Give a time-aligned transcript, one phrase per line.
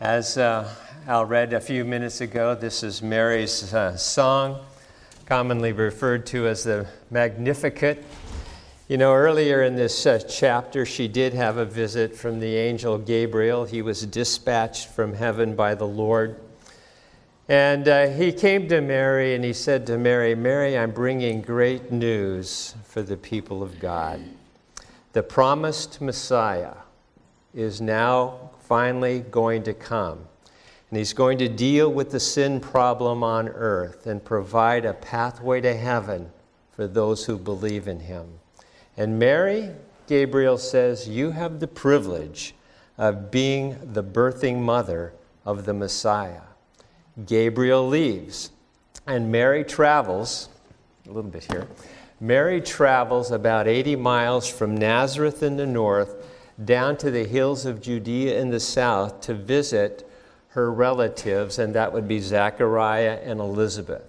[0.00, 0.72] As uh,
[1.08, 4.64] Al read a few minutes ago, this is Mary's uh, song,
[5.26, 8.04] commonly referred to as the Magnificat.
[8.86, 12.96] You know, earlier in this uh, chapter, she did have a visit from the angel
[12.96, 13.64] Gabriel.
[13.64, 16.38] He was dispatched from heaven by the Lord.
[17.48, 21.90] And uh, he came to Mary and he said to Mary, Mary, I'm bringing great
[21.90, 24.20] news for the people of God.
[25.12, 26.74] The promised Messiah
[27.52, 30.18] is now finally going to come.
[30.90, 35.60] And he's going to deal with the sin problem on earth and provide a pathway
[35.62, 36.30] to heaven
[36.72, 38.26] for those who believe in him.
[38.96, 39.70] And Mary,
[40.06, 42.54] Gabriel says, You have the privilege
[42.96, 45.12] of being the birthing mother
[45.44, 46.42] of the Messiah.
[47.26, 48.50] Gabriel leaves,
[49.06, 50.48] and Mary travels,
[51.06, 51.66] a little bit here.
[52.20, 56.16] Mary travels about 80 miles from Nazareth in the north
[56.64, 60.08] down to the hills of Judea in the south to visit
[60.48, 64.02] her relatives, and that would be Zachariah and Elizabeth.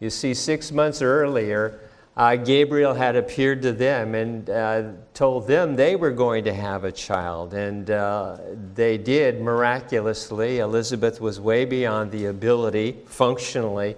[0.00, 1.80] You see, six months earlier,
[2.16, 6.84] uh, Gabriel had appeared to them and uh, told them they were going to have
[6.84, 8.38] a child, and uh,
[8.74, 10.58] they did miraculously.
[10.58, 13.96] Elizabeth was way beyond the ability, functionally,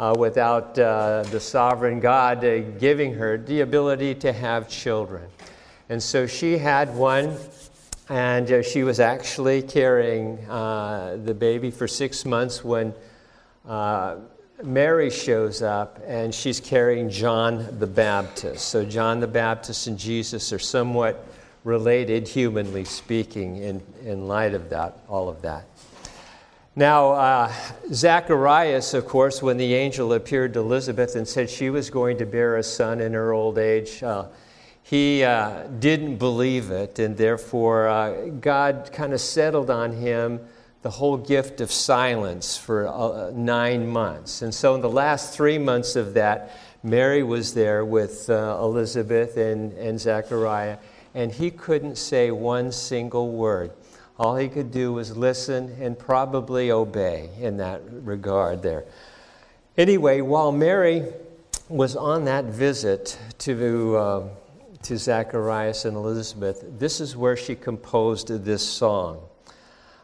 [0.00, 5.22] uh, without uh, the sovereign God uh, giving her the ability to have children.
[5.88, 7.36] And so she had one,
[8.08, 12.94] and uh, she was actually carrying uh, the baby for six months when
[13.66, 14.16] uh,
[14.62, 18.68] Mary shows up, and she's carrying John the Baptist.
[18.68, 21.26] So, John the Baptist and Jesus are somewhat
[21.64, 25.64] related, humanly speaking, in, in light of that, all of that.
[26.76, 27.52] Now, uh,
[27.92, 32.26] Zacharias, of course, when the angel appeared to Elizabeth and said she was going to
[32.26, 34.26] bear a son in her old age, uh,
[34.84, 40.40] he uh, didn't believe it, and therefore uh, God kind of settled on him
[40.82, 44.42] the whole gift of silence for uh, nine months.
[44.42, 49.38] And so, in the last three months of that, Mary was there with uh, Elizabeth
[49.38, 50.76] and, and Zechariah,
[51.14, 53.72] and he couldn't say one single word.
[54.18, 58.84] All he could do was listen and probably obey in that regard there.
[59.78, 61.04] Anyway, while Mary
[61.70, 64.28] was on that visit to uh,
[64.84, 69.22] to Zacharias and Elizabeth, this is where she composed this song,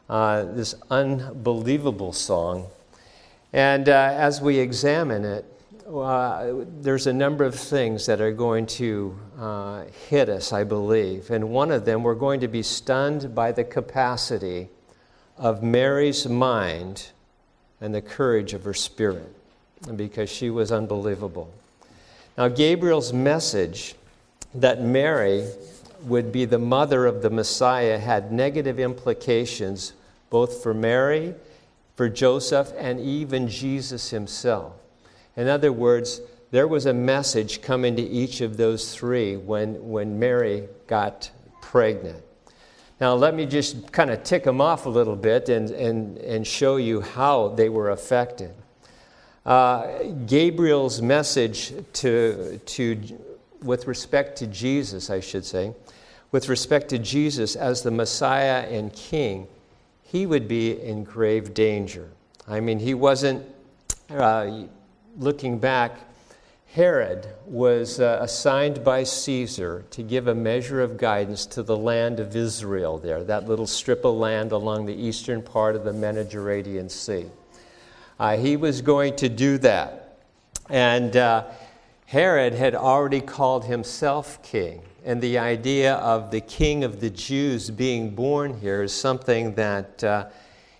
[0.08, 2.66] uh, this unbelievable song.
[3.52, 5.44] And uh, as we examine it,
[5.86, 11.30] uh, there's a number of things that are going to uh, hit us, I believe.
[11.30, 14.68] And one of them, we're going to be stunned by the capacity
[15.36, 17.08] of Mary's mind
[17.80, 19.34] and the courage of her spirit,
[19.96, 21.52] because she was unbelievable.
[22.38, 23.94] Now, Gabriel's message
[24.54, 25.48] that Mary
[26.02, 29.92] would be the mother of the Messiah had negative implications
[30.30, 31.34] both for Mary,
[31.96, 34.72] for Joseph, and even Jesus himself.
[35.36, 36.20] In other words,
[36.52, 42.22] there was a message coming to each of those three when, when Mary got pregnant.
[43.00, 46.46] Now, let me just kind of tick them off a little bit and, and, and
[46.46, 48.52] show you how they were affected.
[49.46, 52.96] Uh, Gabriel's message to, to
[53.62, 55.74] with respect to Jesus, I should say,
[56.32, 59.48] with respect to Jesus as the Messiah and King,
[60.02, 62.10] he would be in grave danger.
[62.48, 63.46] I mean, he wasn't,
[64.08, 64.64] uh,
[65.16, 65.98] looking back,
[66.72, 72.20] Herod was uh, assigned by Caesar to give a measure of guidance to the land
[72.20, 76.88] of Israel there, that little strip of land along the eastern part of the Mediterranean
[76.88, 77.26] Sea.
[78.20, 80.18] Uh, he was going to do that.
[80.68, 81.44] And uh,
[82.10, 87.70] Herod had already called himself king, and the idea of the king of the Jews
[87.70, 90.26] being born here is something that uh,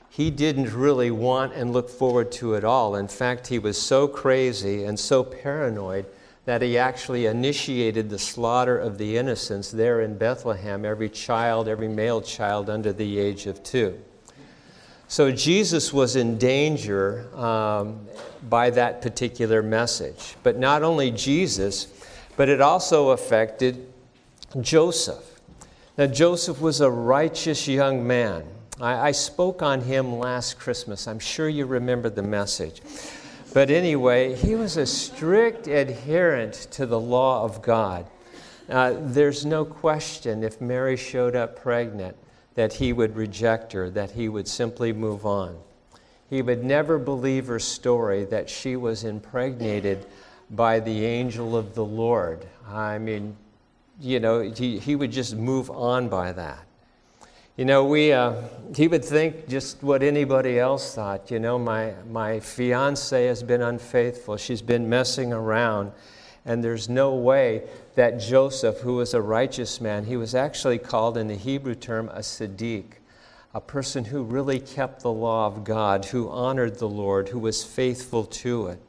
[0.09, 2.97] he didn't really want and look forward to at all.
[2.97, 6.07] In fact, he was so crazy and so paranoid
[6.47, 11.87] that he actually initiated the slaughter of the innocents there in Bethlehem, every child, every
[11.87, 14.03] male child under the age of two.
[15.11, 18.07] So Jesus was in danger um,
[18.49, 20.37] by that particular message.
[20.45, 21.89] But not only Jesus,
[22.37, 23.93] but it also affected
[24.61, 25.41] Joseph.
[25.99, 28.45] Now, Joseph was a righteous young man.
[28.81, 31.09] I, I spoke on him last Christmas.
[31.09, 32.81] I'm sure you remember the message.
[33.53, 38.07] But anyway, he was a strict adherent to the law of God.
[38.69, 42.17] Uh, there's no question if Mary showed up pregnant
[42.55, 45.57] that he would reject her, that he would simply move on.
[46.29, 50.07] He would never believe her story that she was impregnated
[50.51, 52.47] by the angel of the Lord.
[52.69, 53.37] I mean,
[54.01, 56.65] you know, he, he would just move on by that.
[57.57, 58.43] You know, we, uh,
[58.75, 61.31] he would think just what anybody else thought.
[61.31, 64.37] You know, my, my fiance has been unfaithful.
[64.37, 65.93] She's been messing around.
[66.45, 67.65] And there's no way
[67.95, 72.09] that Joseph, who was a righteous man, he was actually called in the Hebrew term
[72.09, 72.85] a tzaddik,
[73.53, 77.63] a person who really kept the law of God, who honored the Lord, who was
[77.63, 78.81] faithful to it.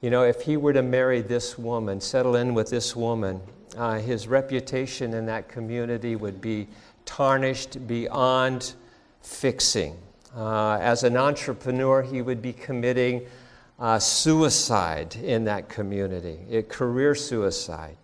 [0.00, 3.40] You know, if he were to marry this woman, settle in with this woman,
[3.76, 6.68] uh, his reputation in that community would be
[7.04, 8.74] tarnished beyond
[9.22, 9.96] fixing.
[10.36, 13.26] Uh, as an entrepreneur, he would be committing
[13.82, 17.96] uh, suicide in that community, a career suicide.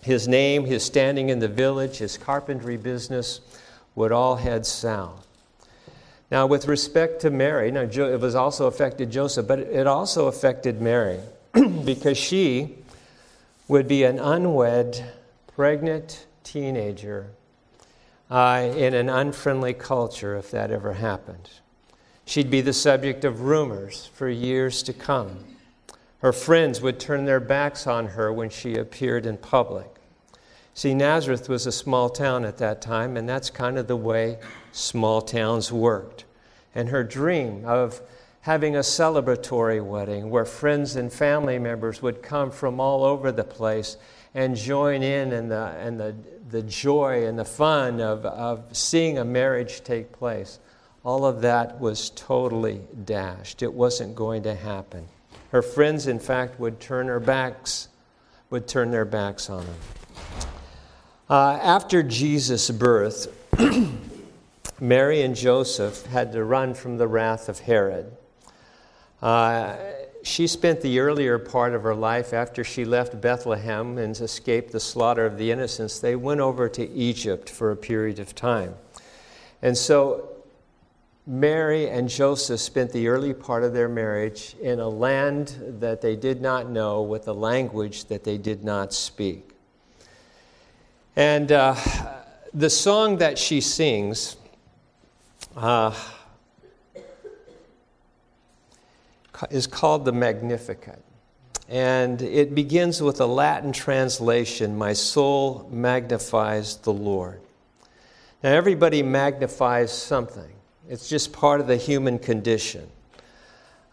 [0.00, 3.42] His name, his standing in the village, his carpentry business
[3.94, 5.26] would all head south.
[6.30, 10.80] Now, with respect to Mary, now it was also affected Joseph, but it also affected
[10.80, 11.20] Mary
[11.84, 12.76] because she
[13.68, 15.04] would be an unwed,
[15.54, 17.26] pregnant teenager
[18.30, 21.50] uh, in an unfriendly culture if that ever happened.
[22.30, 25.36] She'd be the subject of rumors for years to come.
[26.18, 29.96] Her friends would turn their backs on her when she appeared in public.
[30.72, 34.38] See, Nazareth was a small town at that time, and that's kind of the way
[34.70, 36.24] small towns worked.
[36.72, 38.00] And her dream of
[38.42, 43.42] having a celebratory wedding where friends and family members would come from all over the
[43.42, 43.96] place
[44.34, 46.14] and join in in the, the,
[46.48, 50.60] the joy and the fun of, of seeing a marriage take place.
[51.04, 53.62] All of that was totally dashed.
[53.62, 55.06] It wasn't going to happen.
[55.50, 57.88] Her friends, in fact, would turn her backs,
[58.50, 59.74] would turn their backs on her.
[61.28, 63.28] Uh, after Jesus' birth,
[64.80, 68.16] Mary and Joseph had to run from the wrath of Herod.
[69.22, 69.76] Uh,
[70.22, 74.80] she spent the earlier part of her life after she left Bethlehem and escaped the
[74.80, 75.98] slaughter of the innocents.
[75.98, 78.74] They went over to Egypt for a period of time.
[79.62, 80.29] And so
[81.26, 86.16] Mary and Joseph spent the early part of their marriage in a land that they
[86.16, 89.50] did not know with a language that they did not speak.
[91.16, 91.74] And uh,
[92.52, 94.36] the song that she sings,
[95.56, 95.94] uh,
[99.50, 101.02] is called the Magnificat.
[101.68, 107.40] And it begins with a Latin translation My soul magnifies the Lord.
[108.42, 110.50] Now, everybody magnifies something,
[110.90, 112.86] it's just part of the human condition.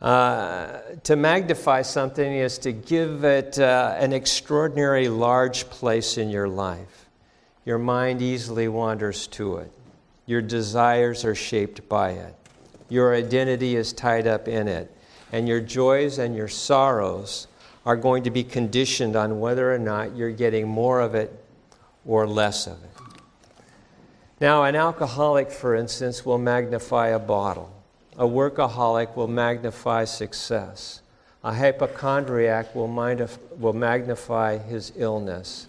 [0.01, 6.47] Uh, to magnify something is to give it uh, an extraordinary large place in your
[6.49, 7.05] life.
[7.65, 9.71] Your mind easily wanders to it.
[10.25, 12.35] Your desires are shaped by it.
[12.89, 14.91] Your identity is tied up in it
[15.31, 17.47] and your joys and your sorrows
[17.85, 21.43] are going to be conditioned on whether or not you're getting more of it
[22.07, 22.96] or less of it.
[24.39, 27.73] Now, an alcoholic, for instance, will magnify a bottle.
[28.17, 31.01] A workaholic will magnify success.
[31.43, 32.87] A hypochondriac will,
[33.57, 35.67] will magnify his illness.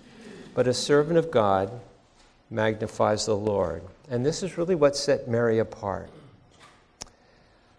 [0.54, 1.70] But a servant of God
[2.50, 3.82] magnifies the Lord.
[4.10, 6.10] And this is really what set Mary apart.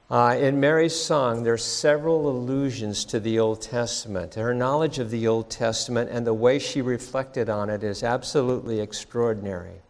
[0.10, 4.34] Uh, in Mary's song, there's several allusions to the Old Testament.
[4.34, 8.80] Her knowledge of the Old Testament and the way she reflected on it is absolutely
[8.80, 9.82] extraordinary.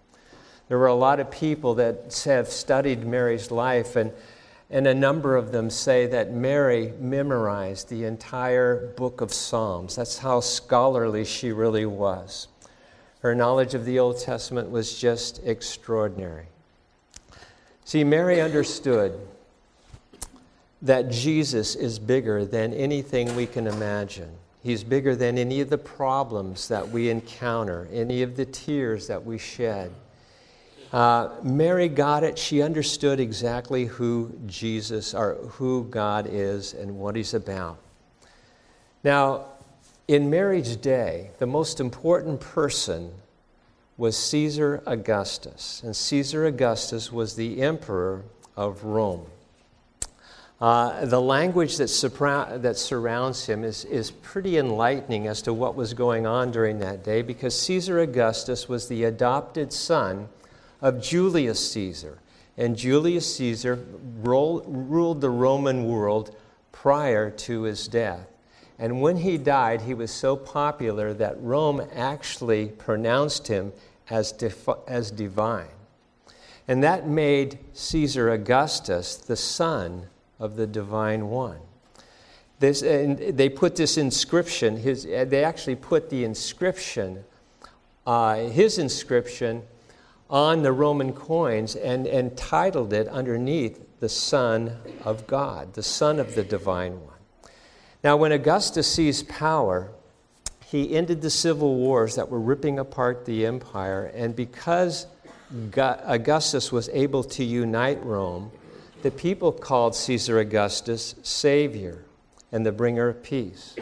[0.69, 4.12] There were a lot of people that have studied Mary's life, and,
[4.70, 9.96] and a number of them say that Mary memorized the entire book of Psalms.
[9.96, 12.48] That's how scholarly she really was.
[13.22, 16.46] Her knowledge of the Old Testament was just extraordinary.
[17.84, 19.20] See, Mary understood
[20.84, 24.29] that Jesus is bigger than anything we can imagine.
[24.62, 29.25] He's bigger than any of the problems that we encounter, any of the tears that
[29.25, 29.91] we shed.
[30.91, 32.38] Uh, Mary got it.
[32.38, 37.77] She understood exactly who Jesus or who God is and what He's about.
[39.03, 39.46] Now,
[40.08, 43.12] in Mary's day, the most important person
[43.98, 48.24] was Caesar Augustus, and Caesar Augustus was the emperor
[48.58, 49.25] of Rome.
[50.60, 55.93] Uh, the language that, that surrounds him is, is pretty enlightening as to what was
[55.93, 60.27] going on during that day because Caesar Augustus was the adopted son
[60.81, 62.19] of Julius Caesar.
[62.57, 63.86] And Julius Caesar
[64.21, 66.36] ruled the Roman world
[66.71, 68.27] prior to his death.
[68.77, 73.74] And when he died, he was so popular that Rome actually pronounced him
[74.09, 75.67] as, defi- as divine.
[76.67, 80.07] And that made Caesar Augustus the son
[80.39, 81.59] of the divine one.
[82.59, 87.24] This, and they put this inscription, his, they actually put the inscription,
[88.05, 89.63] uh, his inscription,
[90.29, 96.19] on the Roman coins and, and titled it underneath the Son of God, the Son
[96.19, 97.15] of the Divine One.
[98.03, 99.91] Now, when Augustus seized power,
[100.65, 105.07] he ended the civil wars that were ripping apart the empire, and because
[105.75, 108.51] Augustus was able to unite Rome,
[109.01, 112.05] the people called Caesar Augustus Savior
[112.51, 113.75] and the bringer of peace.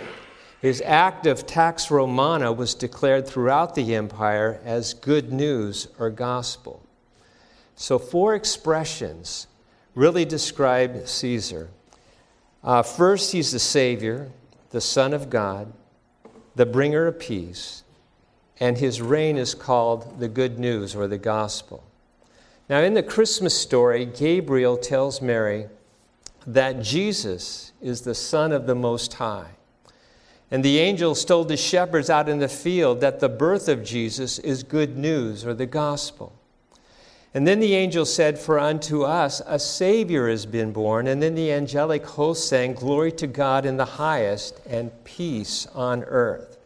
[0.61, 6.81] His act of Pax Romana was declared throughout the empire as good news or gospel.
[7.75, 9.45] So, four expressions
[9.93, 11.69] really describe Caesar.
[12.63, 14.31] Uh, first, he's the Savior,
[14.71, 15.71] the Son of God,
[16.55, 17.83] the bringer of peace,
[18.59, 21.83] and his reign is called the good news or the gospel.
[22.67, 25.67] Now, in the Christmas story, Gabriel tells Mary
[26.47, 29.56] that Jesus is the Son of the Most High.
[30.49, 34.39] And the angels told the shepherds out in the field that the birth of Jesus
[34.39, 36.33] is good news or the gospel.
[37.33, 41.07] And then the angel said, For unto us a Savior has been born.
[41.07, 46.03] And then the angelic host sang, Glory to God in the highest, and peace on
[46.05, 46.57] earth.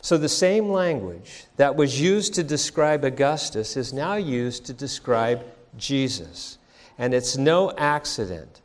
[0.00, 5.44] So the same language that was used to describe Augustus is now used to describe
[5.76, 6.56] Jesus.
[6.96, 8.60] And it's no accident.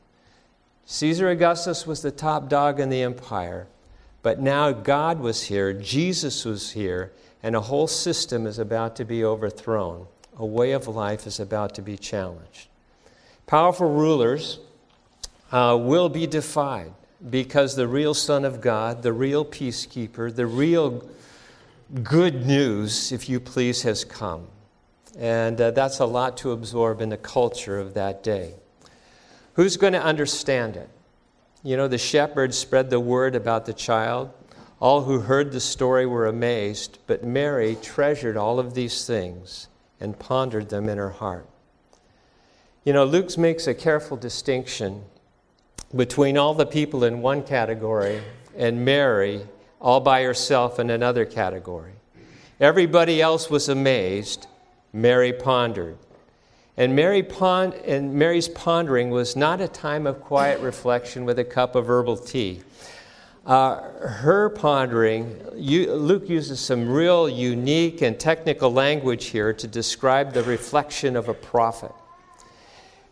[0.86, 3.67] Caesar Augustus was the top dog in the empire.
[4.24, 7.12] But now God was here, Jesus was here,
[7.44, 10.08] and a whole system is about to be overthrown.
[10.38, 12.70] A way of life is about to be challenged.
[13.46, 14.60] Powerful rulers
[15.51, 16.94] uh, will be defied
[17.30, 21.08] because the real Son of God, the real peacekeeper, the real
[22.01, 24.48] good news, if you please, has come.
[25.18, 28.56] And uh, that's a lot to absorb in the culture of that day.
[29.53, 30.89] Who's going to understand it?
[31.63, 34.32] You know, the shepherds spread the word about the child.
[34.82, 39.70] All who heard the story were amazed, but Mary treasured all of these things
[40.01, 41.48] and pondered them in her heart.
[42.84, 45.03] You know, Luke makes a careful distinction
[45.96, 48.22] between all the people in one category
[48.58, 49.48] and Mary
[49.79, 51.93] all by herself in another category.
[52.60, 54.48] Everybody else was amazed,
[54.91, 55.98] Mary pondered.
[56.75, 57.25] And, Mary
[57.86, 62.18] and Mary's pondering was not a time of quiet reflection with a cup of herbal
[62.18, 62.62] tea.
[63.46, 70.34] Uh, her pondering, you, Luke uses some real unique and technical language here to describe
[70.34, 71.92] the reflection of a prophet.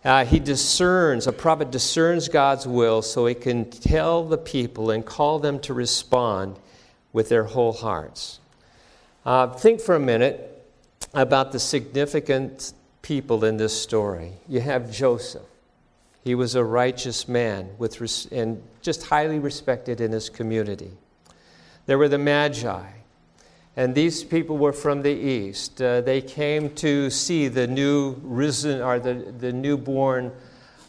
[0.03, 5.05] Uh, he discerns, a prophet discerns God's will so he can tell the people and
[5.05, 6.57] call them to respond
[7.13, 8.39] with their whole hearts.
[9.23, 10.65] Uh, think for a minute
[11.13, 14.33] about the significance people in this story.
[14.47, 15.43] You have Joseph.
[16.23, 20.91] He was a righteous man with res- and just highly respected in his community.
[21.87, 22.83] There were the Magi,
[23.75, 25.81] and these people were from the east.
[25.81, 30.31] Uh, they came to see the new risen or the, the newborn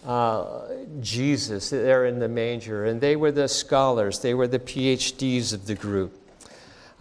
[0.05, 0.69] uh,
[1.01, 5.67] Jesus there in the manger, and they were the scholars, they were the PhDs of
[5.67, 6.22] the group.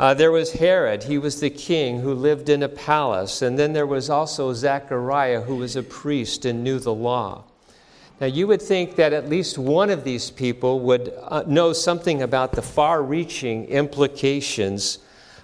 [0.02, 3.44] Uh, there was Herod, he was the king who lived in a palace.
[3.44, 7.44] And then there was also Zechariah, who was a priest and knew the law.
[8.20, 12.20] Now, you would think that at least one of these people would uh, know something
[12.24, 14.98] about the far reaching implications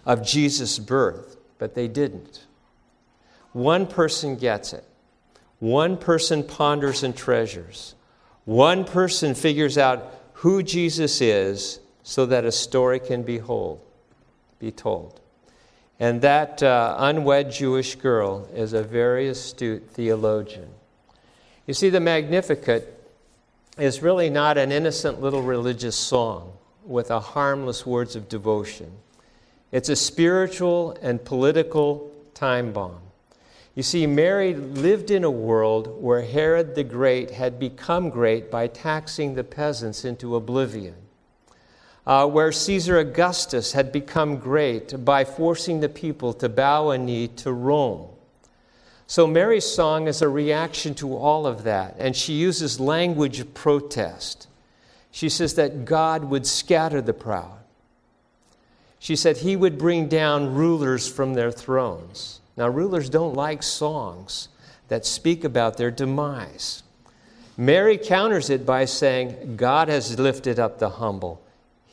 [0.08, 2.48] of Jesus' birth, but they didn't.
[3.54, 4.86] One person gets it,
[5.60, 7.94] one person ponders and treasures,
[8.46, 13.84] one person figures out who Jesus is so that a story can be told
[14.60, 15.20] be told.
[16.00, 20.70] And that uh, unwed Jewish girl is a very astute theologian.
[21.66, 22.94] You see, the Magnificat
[23.78, 26.54] is really not an innocent little religious song
[26.86, 28.92] with a harmless words of devotion.
[29.72, 33.02] It's a spiritual and political time bomb.
[33.76, 38.68] You see, Mary lived in a world where Herod the Great had become great by
[38.68, 40.96] taxing the peasants into oblivion
[42.08, 47.28] uh, where Caesar Augustus had become great by forcing the people to bow a knee
[47.28, 48.08] to Rome.
[49.08, 53.54] So Mary's song is a reaction to all of that, and she uses language of
[53.54, 54.48] protest.
[55.12, 57.60] She says that God would scatter the proud.
[59.00, 62.40] She said he would bring down rulers from their thrones.
[62.56, 64.48] Now, rulers don't like songs
[64.88, 66.84] that speak about their demise.
[67.58, 71.42] Mary counters it by saying, God has lifted up the humble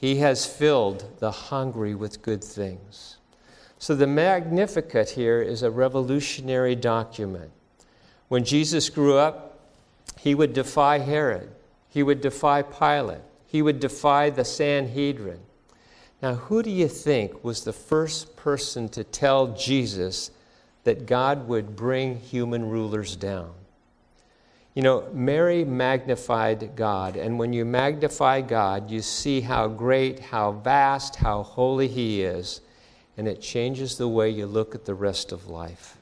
[0.04, 3.16] he has filled the hungry with good things.
[3.78, 7.50] So the Magnificat here is a revolutionary document.
[8.28, 9.60] When Jesus grew up,
[10.18, 11.50] he would defy Herod,
[11.88, 15.40] he would defy Pilate, he would defy the Sanhedrin.
[16.20, 20.30] Now, who do you think was the first person to tell Jesus
[20.82, 23.52] that God would bring human rulers down.
[24.74, 30.50] You know, Mary magnified God, and when you magnify God, you see how great, how
[30.50, 32.60] vast, how holy He is,
[33.16, 35.96] and it changes the way you look at the rest of life.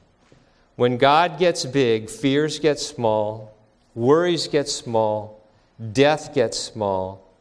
[0.75, 3.55] When God gets big, fears get small,
[3.93, 5.47] worries get small,
[5.91, 7.31] death gets small.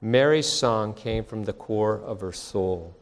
[0.00, 2.94] Mary's song came from the core of her soul.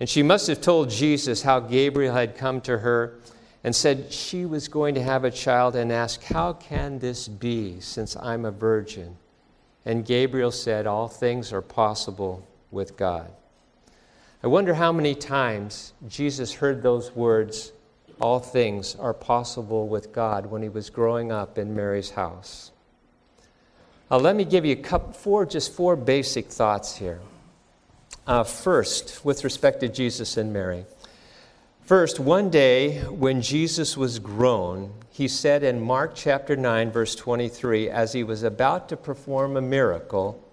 [0.00, 3.18] And she must have told Jesus how Gabriel had come to her
[3.64, 7.80] and said she was going to have a child and asked, How can this be
[7.80, 9.16] since I'm a virgin?
[9.84, 13.30] And Gabriel said, All things are possible with God.
[14.42, 17.72] I wonder how many times Jesus heard those words,
[18.20, 22.70] All things are possible with God, when he was growing up in Mary's house.
[24.10, 27.20] Uh, let me give you couple, four, just four basic thoughts here.
[28.26, 30.84] Uh, first, with respect to Jesus and Mary.
[31.88, 37.88] First, one day when Jesus was grown, he said in Mark chapter 9, verse 23,
[37.88, 40.46] as he was about to perform a miracle,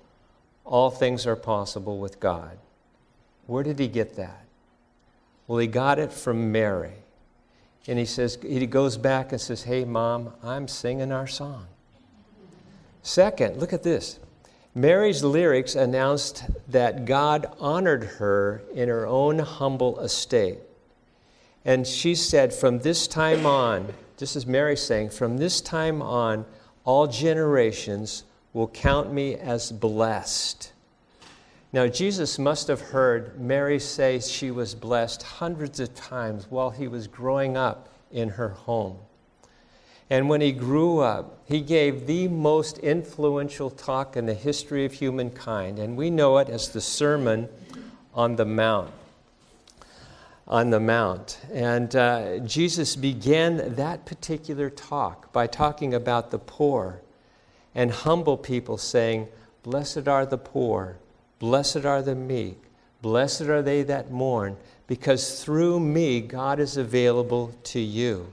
[0.63, 2.57] all things are possible with God.
[3.47, 4.45] Where did he get that?
[5.45, 6.93] Well, he got it from Mary.
[7.85, 11.65] And he says, he goes back and says, Hey, mom, I'm singing our song.
[13.03, 14.19] Second, look at this.
[14.73, 20.59] Mary's lyrics announced that God honored her in her own humble estate.
[21.65, 26.45] And she said, From this time on, this is Mary saying, From this time on,
[26.84, 30.72] all generations will count me as blessed.
[31.74, 36.88] Now, Jesus must have heard Mary say she was blessed hundreds of times while he
[36.88, 38.98] was growing up in her home.
[40.10, 44.93] And when he grew up, he gave the most influential talk in the history of
[44.93, 47.50] humankind, and we know it as the Sermon
[48.13, 48.91] on the Mount
[50.47, 51.39] on the Mount.
[51.51, 57.01] And uh, Jesus began that particular talk by talking about the poor
[57.73, 59.27] and humble people, saying,
[59.63, 60.98] Blessed are the poor,
[61.39, 62.61] blessed are the meek,
[63.01, 68.31] blessed are they that mourn, because through me God is available to you.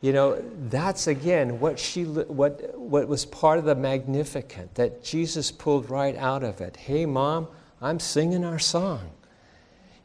[0.00, 5.50] You know, that's again what, she, what, what was part of the Magnificat that Jesus
[5.50, 6.76] pulled right out of it.
[6.76, 7.48] Hey, mom,
[7.82, 9.10] I'm singing our song.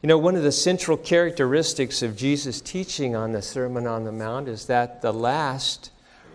[0.02, 4.12] You know, one of the central characteristics of Jesus' teaching on the Sermon on the
[4.12, 5.90] Mount is that the last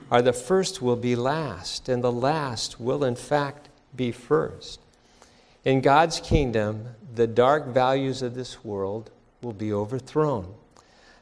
[0.10, 4.82] or the first will be last, and the last will, in fact, be first.
[5.64, 9.10] In God's kingdom, the dark values of this world
[9.42, 10.54] will be overthrown.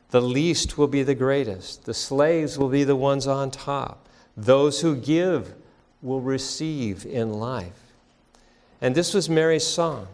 [0.10, 1.86] The least will be the greatest.
[1.86, 4.08] The slaves will be the ones on top.
[4.36, 5.54] Those who give
[6.02, 7.94] will receive in life.
[8.82, 10.08] And this was Mary's song.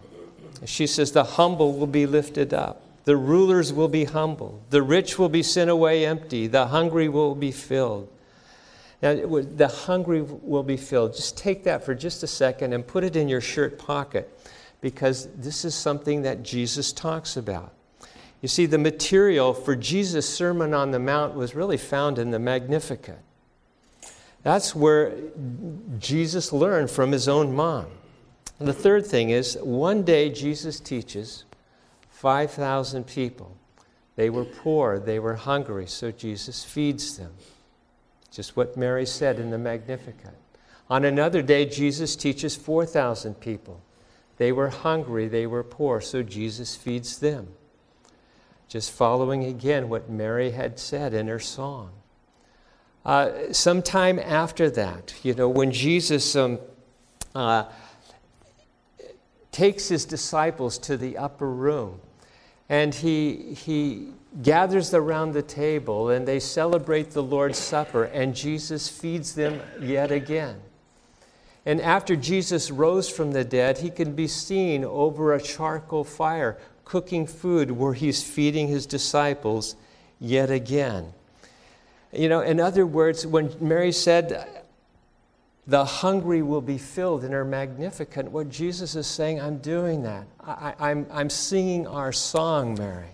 [0.64, 2.82] She says, The humble will be lifted up.
[3.04, 4.62] The rulers will be humble.
[4.70, 6.48] The rich will be sent away empty.
[6.48, 8.10] The hungry will be filled.
[9.02, 11.16] Now, the hungry will be filled.
[11.16, 14.32] Just take that for just a second and put it in your shirt pocket
[14.82, 17.74] because this is something that Jesus talks about.
[18.42, 22.40] You see, the material for Jesus' Sermon on the Mount was really found in the
[22.40, 23.20] Magnificat.
[24.44, 25.14] That's where
[26.00, 27.88] Jesus learned from his own mom.
[28.60, 31.46] And the third thing is one day Jesus teaches
[32.10, 33.56] 5,000 people.
[34.16, 37.34] They were poor, they were hungry, so Jesus feeds them.
[38.32, 40.36] Just what Mary said in the Magnificat.
[40.90, 43.82] On another day, Jesus teaches 4,000 people.
[44.38, 47.48] They were hungry, they were poor, so Jesus feeds them.
[48.68, 51.92] Just following again what Mary had said in her song.
[53.06, 56.60] Uh, sometime after that, you know, when Jesus um,
[57.34, 57.66] uh,
[59.56, 61.98] takes his disciples to the upper room
[62.68, 64.10] and he, he
[64.42, 70.12] gathers around the table and they celebrate the Lord's Supper, and Jesus feeds them yet
[70.12, 70.60] again.
[71.66, 76.58] And after Jesus rose from the dead, he can be seen over a charcoal fire
[76.84, 79.78] cooking food where he's feeding his disciples
[80.20, 81.14] yet again.
[82.12, 84.65] You know, in other words, when Mary said,
[85.68, 88.30] the hungry will be filled and her Magnificat.
[88.32, 90.26] What Jesus is saying, I'm doing that.
[90.40, 93.10] I, am I'm, I'm singing our song, Mary.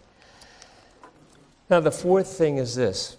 [1.69, 3.17] Now, the fourth thing is this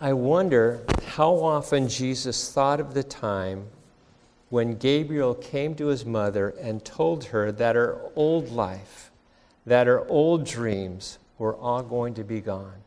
[0.00, 3.66] I wonder how often Jesus thought of the time
[4.48, 9.10] when Gabriel came to his mother and told her that her old life,
[9.66, 12.82] that her old dreams were all going to be gone.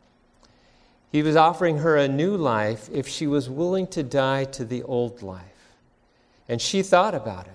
[1.12, 4.84] He was offering her a new life if she was willing to die to the
[4.84, 5.48] old life.
[6.49, 7.53] And she thought about it.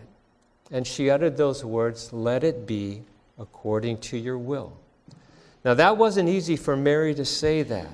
[0.71, 3.03] And she uttered those words, Let it be
[3.39, 4.73] according to your will.
[5.65, 7.91] Now, that wasn't easy for Mary to say that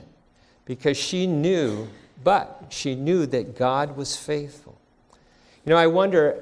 [0.66, 1.88] because she knew,
[2.22, 4.78] but she knew that God was faithful.
[5.64, 6.40] You know, I wonder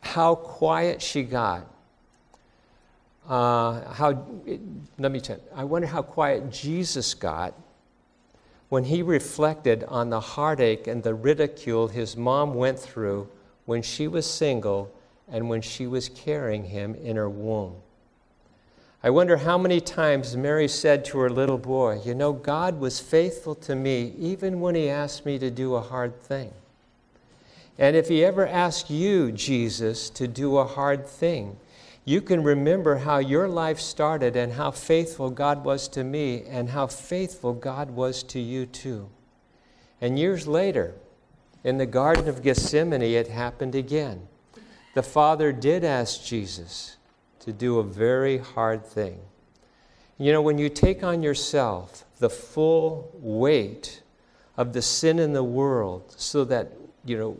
[0.00, 1.66] how quiet she got.
[3.28, 4.26] Uh, how,
[4.98, 7.54] let me tell you, I wonder how quiet Jesus got
[8.68, 13.28] when he reflected on the heartache and the ridicule his mom went through
[13.64, 14.92] when she was single
[15.30, 17.74] and when she was carrying him in her womb.
[19.02, 22.98] I wonder how many times Mary said to her little boy, You know, God was
[22.98, 26.52] faithful to me even when he asked me to do a hard thing.
[27.78, 31.56] And if he ever asked you, Jesus, to do a hard thing,
[32.08, 36.70] you can remember how your life started and how faithful God was to me and
[36.70, 39.10] how faithful God was to you too.
[40.00, 40.94] And years later,
[41.62, 44.26] in the Garden of Gethsemane, it happened again.
[44.94, 46.96] The Father did ask Jesus
[47.40, 49.20] to do a very hard thing.
[50.16, 54.02] You know, when you take on yourself the full weight
[54.56, 56.72] of the sin in the world so that,
[57.04, 57.36] you know,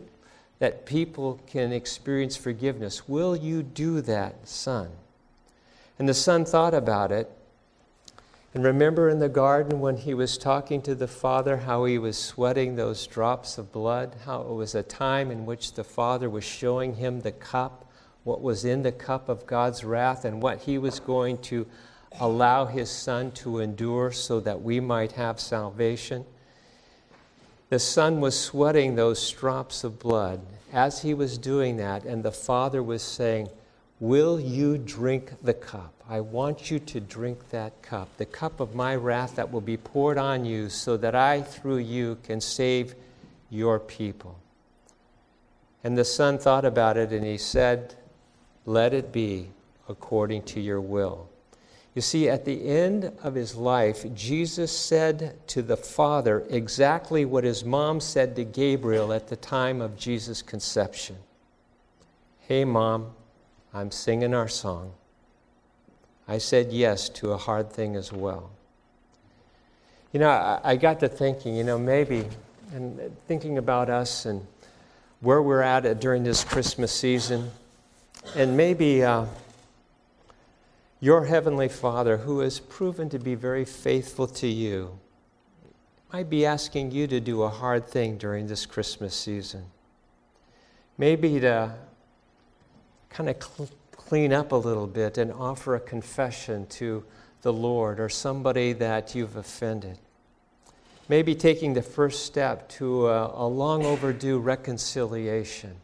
[0.59, 4.89] that people can experience forgiveness, will you do that, son?
[5.97, 7.29] And the son thought about it.
[8.53, 12.17] And remember in the garden when he was talking to the father, how he was
[12.17, 16.43] sweating those drops of blood, how it was a time in which the father was
[16.43, 17.85] showing him the cup
[18.23, 21.65] what was in the cup of God's wrath and what he was going to
[22.19, 26.25] allow his son to endure so that we might have salvation.
[27.69, 30.41] The son was sweating those drops of blood
[30.73, 33.49] as he was doing that, and the father was saying,
[33.99, 35.93] Will you drink the cup?
[36.09, 39.77] I want you to drink that cup, the cup of my wrath that will be
[39.77, 42.95] poured on you, so that I, through you, can save
[43.49, 44.39] your people.
[45.83, 47.95] And the son thought about it and he said,
[48.65, 49.49] let it be
[49.87, 51.28] according to your will.
[51.95, 57.43] You see, at the end of his life, Jesus said to the Father exactly what
[57.43, 61.17] his mom said to Gabriel at the time of Jesus' conception
[62.49, 63.11] Hey, Mom,
[63.75, 64.93] I'm singing our song.
[66.27, 68.49] I said yes to a hard thing as well.
[70.11, 72.25] You know, I, got to thinking, you know, maybe,
[72.73, 74.43] and thinking about us and
[75.21, 77.51] where we're at during this Christmas season.
[78.35, 79.25] And maybe uh,
[80.99, 84.99] your Heavenly Father, who has proven to be very faithful to you,
[86.11, 89.65] might be asking you to do a hard thing during this Christmas season.
[90.97, 91.75] Maybe to
[93.09, 97.05] kind of cl- clean up a little bit and offer a confession to
[97.41, 99.99] the Lord or somebody that you've offended.
[101.07, 105.77] Maybe taking the first step to a, a long overdue reconciliation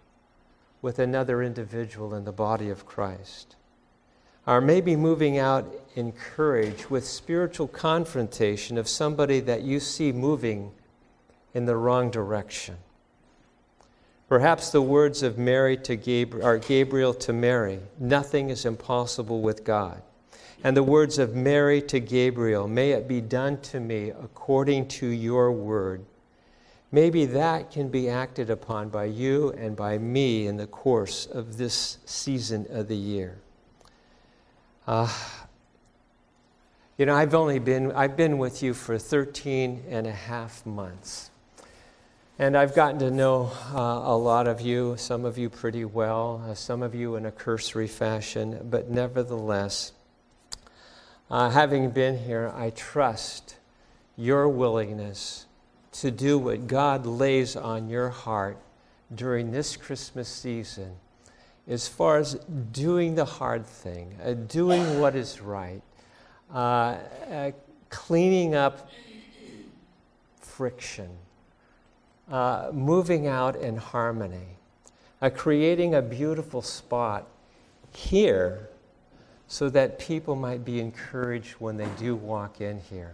[0.81, 3.55] with another individual in the body of Christ.
[4.47, 10.71] Or maybe moving out in courage with spiritual confrontation of somebody that you see moving
[11.53, 12.77] in the wrong direction.
[14.27, 19.63] Perhaps the words of Mary to Gabriel, or Gabriel to Mary, nothing is impossible with
[19.63, 20.01] God.
[20.63, 25.07] And the words of Mary to Gabriel, may it be done to me according to
[25.07, 26.03] your word.
[26.91, 31.57] Maybe that can be acted upon by you and by me in the course of
[31.57, 33.37] this season of the year.
[34.87, 35.11] Uh,
[36.95, 41.31] you know, I've only been, I've been with you for 13 and a half months.
[42.37, 46.43] And I've gotten to know uh, a lot of you, some of you pretty well,
[46.47, 49.91] uh, some of you in a cursory fashion, but nevertheless,
[51.31, 53.55] uh, having been here, I trust
[54.15, 55.47] your willingness
[55.93, 58.59] to do what God lays on your heart
[59.13, 60.97] during this Christmas season
[61.67, 62.35] as far as
[62.71, 65.81] doing the hard thing, uh, doing what is right,
[66.53, 66.97] uh,
[67.29, 67.51] uh,
[67.89, 68.89] cleaning up
[70.39, 71.09] friction,
[72.31, 74.57] uh, moving out in harmony,
[75.21, 77.27] uh, creating a beautiful spot
[77.91, 78.69] here
[79.47, 83.13] so that people might be encouraged when they do walk in here.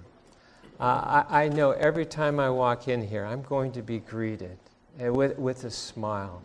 [0.79, 4.57] Uh, I, I, know every time I walk in here, I'm going to be greeted
[4.97, 6.41] with, with a smile.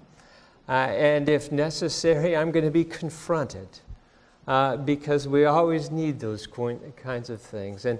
[0.68, 3.68] Uh, and if necessary, I'm going to be confronted
[4.48, 6.46] uh, because we always need those
[6.96, 7.84] kinds of things.
[7.84, 7.98] And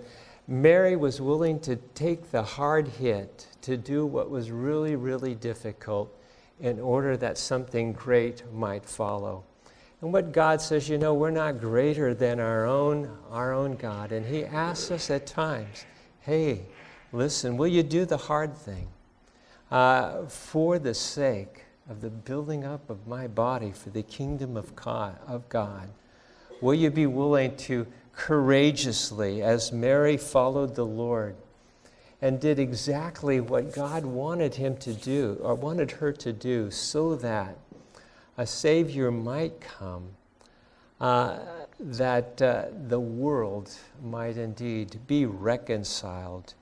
[0.49, 6.13] Mary was willing to take the hard hit to do what was really, really difficult
[6.61, 9.45] in order that something great might follow.
[10.01, 14.13] And what God says, you know, we're not greater than our own, our own God.
[14.13, 15.85] And He asks us at times,
[16.21, 16.63] hey,
[17.13, 18.89] listen, will you do the hard thing
[19.71, 24.75] uh, for the sake of the building up of my body for the kingdom of
[24.77, 25.89] God, of God?
[26.61, 31.37] Will you be willing to courageously, as Mary followed the Lord
[32.23, 37.15] and did exactly what God wanted him to do, or wanted her to do, so
[37.17, 37.59] that
[38.39, 40.09] a Savior might come,
[41.01, 41.39] uh,
[41.79, 43.71] that uh, the world
[44.03, 46.55] might indeed be reconciled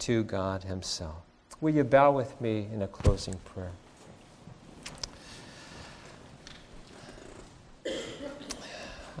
[0.00, 1.22] to God Himself.
[1.60, 3.72] Will you bow with me in a closing prayer?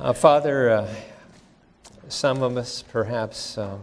[0.00, 0.94] Uh, Father, uh,
[2.08, 3.78] some of us perhaps uh,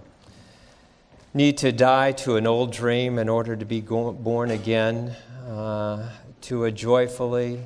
[1.33, 5.13] need to die to an old dream in order to be go- born again
[5.45, 7.59] uh, to a joyfully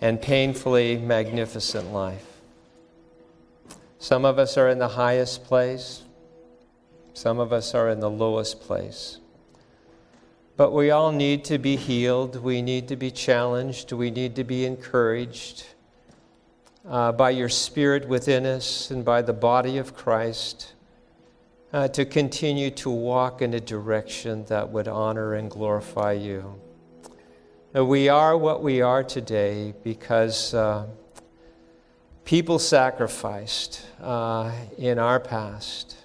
[0.00, 2.38] and painfully magnificent life.
[3.98, 6.04] Some of us are in the highest place,
[7.12, 9.18] some of us are in the lowest place.
[10.56, 14.44] But we all need to be healed, we need to be challenged, we need to
[14.44, 15.64] be encouraged
[16.88, 20.74] uh, by your Spirit within us and by the body of Christ
[21.72, 26.60] uh, to continue to walk in a direction that would honor and glorify you.
[27.74, 30.86] Uh, we are what we are today because uh,
[32.24, 35.96] people sacrificed uh, in our past.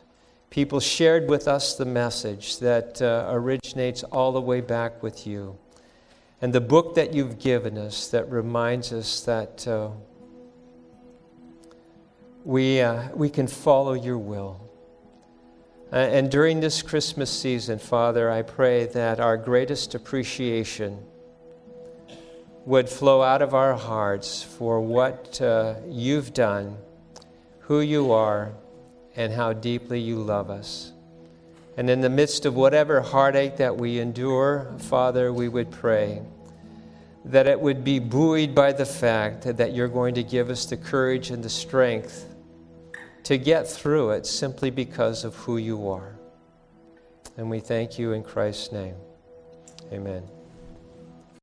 [0.50, 5.58] People shared with us the message that uh, originates all the way back with you.
[6.42, 9.66] And the book that you've given us that reminds us that
[12.44, 14.60] we, uh, we can follow your will.
[15.92, 20.98] Uh, and during this Christmas season, Father, I pray that our greatest appreciation
[22.66, 26.78] would flow out of our hearts for what uh, you've done,
[27.60, 28.54] who you are,
[29.16, 30.94] and how deeply you love us.
[31.78, 36.22] And in the midst of whatever heartache that we endure, Father, we would pray
[37.26, 40.78] that it would be buoyed by the fact that you're going to give us the
[40.78, 42.31] courage and the strength
[43.24, 46.16] to get through it simply because of who you are.
[47.38, 48.96] And we thank you in Christ's name.
[49.92, 50.24] Amen.